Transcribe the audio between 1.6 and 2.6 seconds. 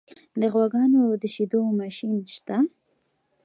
ماشین شته؟